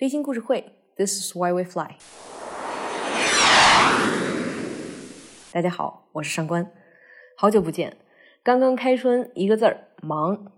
[0.00, 0.64] 飞行故事会
[0.96, 1.90] ，This is why we fly。
[5.52, 6.72] 大家好，我是上官，
[7.36, 7.98] 好久不见。
[8.42, 10.52] 刚刚开春，一个字儿忙，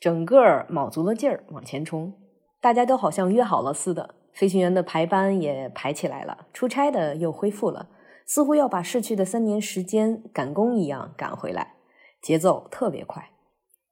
[0.00, 2.14] 整个卯足了劲儿往前冲。
[2.62, 7.90] 大家都好像约好了似的，飞行员的排班也排起来了，出差的又恢复了，
[8.24, 11.74] 似乎要把逝去的三年时间赶工一样赶回来，
[12.22, 13.28] 节奏特别快。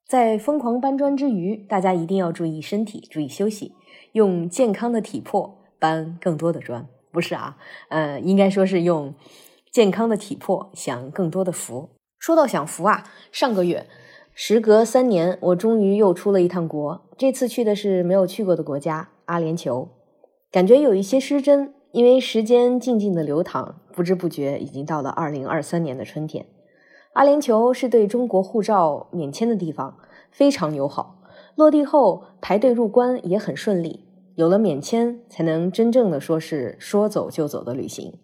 [0.06, 3.74] 在疯狂搬砖之余，大家一定要注意身体，注意休息。
[4.12, 7.56] 用健康的体魄搬更多的砖，不是啊？
[7.88, 9.14] 呃，应该说是用
[9.72, 11.88] 健康的体魄享更多的福。
[12.18, 13.86] 说到享福啊，上个月
[14.34, 17.08] 时隔三年，我终于又出了一趟国。
[17.16, 19.88] 这次去的是没有去过的国家——阿联酋，
[20.52, 26.46] 感觉有一些失真，因为时间静静的流淌，不知不觉已经到了二零二三年的春天。
[27.14, 29.96] 阿联酋是对中国护照免签的地方，
[30.30, 31.22] 非常友好。
[31.54, 34.04] 落地后排队入关也很顺利，
[34.34, 38.14] 有了免签才能真正的说是说走就走的旅行。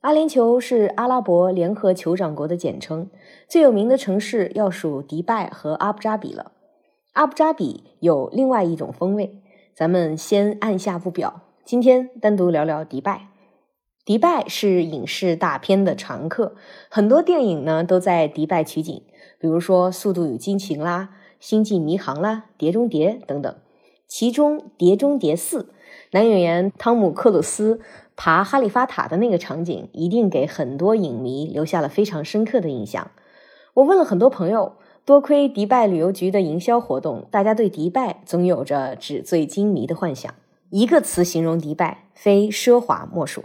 [0.00, 3.08] 阿联酋是阿拉伯联合酋长国的简称，
[3.48, 6.50] 最有名的城市要数迪拜和阿布扎比了。
[7.12, 9.40] 阿布扎比有另外一种风味，
[9.72, 13.28] 咱们先按下不表，今天单独聊聊迪拜。
[14.06, 16.54] 迪拜是影视大片的常客，
[16.88, 19.02] 很多电影呢都在迪拜取景，
[19.40, 21.08] 比如说《速度与激情》啦。
[21.40, 23.56] 星际迷航啦，碟中谍等等，
[24.06, 25.62] 其中《碟中谍四》
[26.12, 27.80] 男演员汤姆克鲁斯
[28.14, 33.10] 爬哈利法塔的那个场景，一定给很多影迷留下了非常深刻的印象。
[33.74, 40.32] 我问了很多朋友，多亏迪拜旅游局的营销活动，大家对迪拜总有着纸醉金迷的幻想。
[40.70, 43.42] 一个词形容迪拜，非奢华莫属。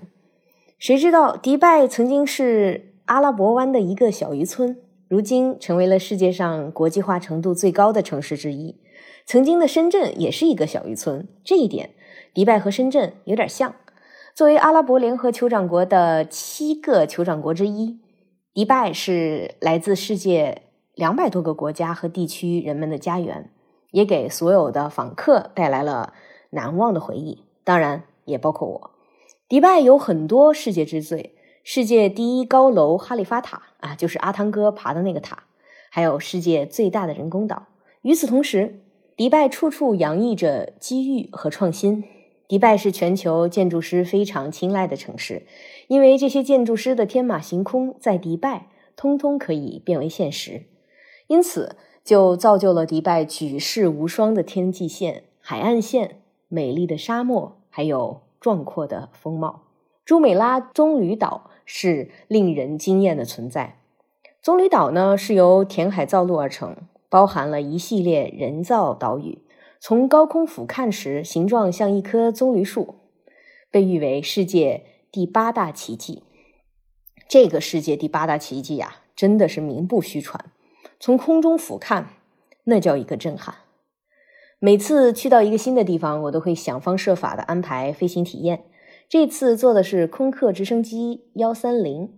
[0.81, 4.79] 谁知道迪拜曾经是阿拉伯湾的一个小渔村。
[5.07, 8.81] 如今成为了世界上国际化程度最高的城市之一。
[9.27, 11.91] 曾经的深圳也是一个小渔村，这一点，
[12.33, 13.75] 迪拜和深圳有点像。
[14.33, 17.99] 作为阿拉伯联合酋长国的七个酋长国之一，
[18.51, 20.63] 迪拜是来自世界
[20.95, 23.51] 两百多个国家和地区人们的家园，
[23.91, 26.13] 也给所有的访客带来了
[26.49, 27.43] 难忘的回忆。
[27.63, 28.90] 当然，也包括我。
[29.51, 31.35] 迪拜有很多世界之最。
[31.61, 35.43] 世界第一高楼哈利法塔啊，就是阿汤哥爬的那个塔，
[35.89, 37.67] 还有世界最大的人工岛。
[38.03, 38.81] 与此同时，
[39.17, 42.05] 迪拜处处洋溢着机遇和创新。
[42.47, 45.45] 迪拜是全球建筑师非常青睐的城市，
[45.89, 50.63] 因为这些建筑师的天马行空在迪拜通通可以变为现实，
[51.27, 51.75] 因此
[52.05, 59.61] 就造就了迪拜举世无双的天际线、海岸线、美丽的沙漠，还有壮阔的风貌。
[60.03, 61.47] 朱美拉棕榈岛。
[61.73, 63.77] 是令人惊艳的存在。
[64.41, 66.75] 棕榈岛呢，是由填海造陆而成，
[67.07, 69.39] 包含了一系列人造岛屿。
[69.79, 72.95] 从高空俯瞰时，形状像一棵棕榈树，
[73.69, 76.23] 被誉为世界第八大奇迹。
[77.29, 80.51] 这个世界第八大奇迹呀，真的是名不虚传。
[80.99, 82.03] 从空中俯瞰，
[82.65, 83.55] 那叫一个震撼。
[84.63, 88.65] 每次去到一个新的地方，我都会想方设法的安排飞行体验。
[89.09, 92.11] 这次坐的是空客直升机幺三零，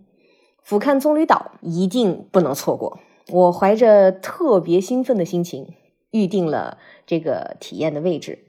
[0.62, 2.98] 俯瞰棕榈岛一定不能错过。
[3.30, 5.68] 我怀着特别兴奋的心情
[6.10, 8.40] 预定了这个体验的位置。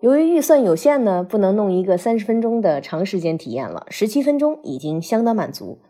[0.00, 5.80] 由于预算有限呢，不能弄一个三十分钟的长时间体验了，十七分钟已经相当满足。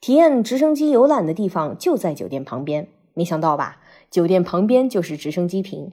[0.00, 3.80] 体验直升机游览的地方就在酒店旁边，没想到吧？
[4.10, 5.92] 酒店旁边就是直升机坪。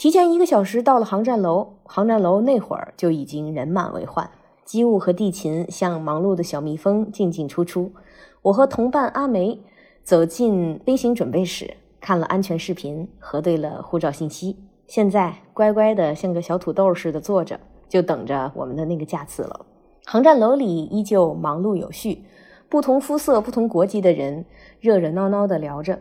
[0.00, 4.30] 提前一个小时到了航站楼，航站楼那会儿就已经人满为患。
[4.64, 7.92] 机务和地勤像忙碌的小蜜蜂进进出出。
[8.40, 9.60] 我和同伴阿梅
[10.02, 14.56] 走进飞行准备室，看了安全视频，核对了护照信息。
[14.86, 19.66] 现在乖乖的像个小土豆似的坐着，就等着我们的那个架次了。
[20.06, 22.24] 航站楼里依旧忙碌有序，
[22.70, 24.46] 不同肤色、不同国籍的人
[24.80, 26.00] 热热闹闹的聊着。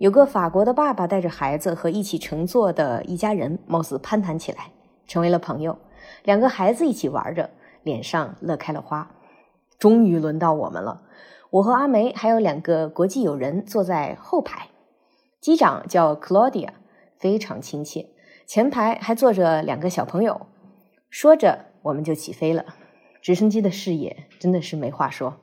[0.00, 4.72] 有个法国的爸爸带着孩子和一起乘坐的一家人，貌似攀谈起来，
[5.06, 5.76] 成为了朋友。
[6.24, 7.50] 两个孩子一起玩着。
[7.82, 9.10] 脸上乐开了花，
[9.78, 11.02] 终于轮到我们了。
[11.48, 14.68] 我和阿梅还有两个国际友人坐在后排，
[15.40, 16.68] 机长叫 Claudia，
[17.18, 18.10] 非常亲切。
[18.46, 20.46] 前排还坐着两个小朋友，
[21.08, 22.66] 说着我们就起飞了。
[23.22, 25.36] 直升机的视野真的是没话说，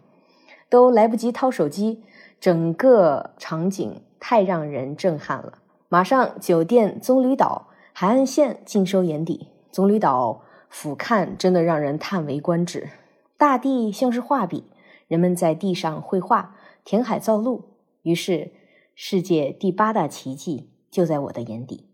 [0.70, 2.04] 都来不及掏手机，
[2.40, 5.60] 整个场景太让人震撼了。
[5.90, 10.44] 马上酒店棕榈岛海岸线尽收眼底，棕榈岛。
[10.70, 12.90] 俯瞰真的让人叹为观止，
[13.38, 14.66] 大地像是画笔，
[15.08, 17.64] 人们在地上绘画，填海造陆。
[18.02, 18.52] 于是，
[18.94, 21.90] 世界第八大奇迹就在我的眼底。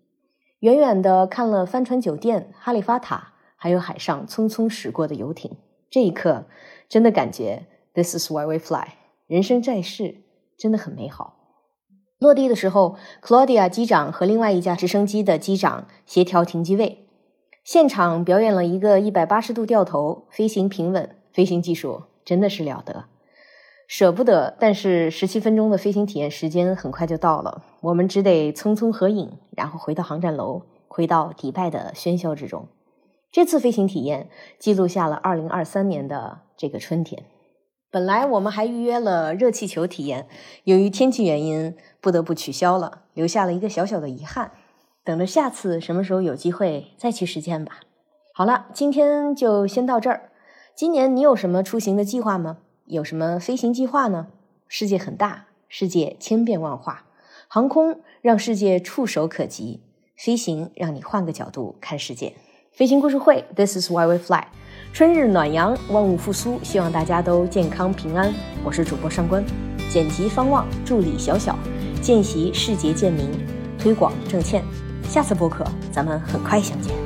[0.62, 5.56] 远远的看了帆船酒店、哈利法塔，还有海上匆匆驶过的游艇。
[5.92, 6.48] 这一刻，
[6.90, 8.88] 真的感觉 This is why we fly。
[9.28, 10.24] 人生在世，
[10.58, 11.43] 真的很美好。
[12.24, 17.06] 落地的时候，Claudia 机长和另外一架直升机的机长协调停机位，
[17.66, 23.04] 现场表演了一个一百八十度掉头，飞行平稳，飞行技术真的是了得。
[23.88, 32.68] 舍不得，但是十七分钟的飞行体验时间很快就到了，我们只得匆匆合影，然后回到航站楼，回到迪拜的喧嚣之中。
[33.34, 37.26] 这次飞行体验记录下了二零二三年的这个春天。
[37.94, 40.28] 本来我们还预约了热气球体验，
[40.64, 44.52] 由于天气原因不得不取消了，留下了一个小小的遗憾。
[45.04, 47.82] 等着下次什么时候有机会再去实践吧。
[48.34, 50.32] 好了，今天就先到这儿。
[50.74, 52.58] 今年你有什么出行的计划吗？
[52.88, 54.30] 有什么飞行计划呢？
[54.68, 57.06] 世界很大，世界千变万化，
[57.48, 59.82] 航空让世界触手可及，
[60.18, 62.34] 飞行让你换个角度看世界。
[62.74, 64.44] 飞行故事会，This is why we fly。
[64.94, 68.34] 春日暖阳，万物复苏，希望大家都健康平安。
[68.64, 69.46] 我是主播上官，
[69.92, 71.56] 剪辑方望，助理小小，
[72.02, 73.30] 见习世杰建明，
[73.78, 74.64] 推广郑倩。
[75.04, 77.03] 下次播客咱们很快相见。